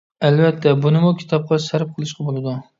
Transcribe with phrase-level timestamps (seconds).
[0.27, 2.61] ئەلۋەتتە، بۇنىمۇ كىتابقا سەرپ قىلىشقا بولىدۇ.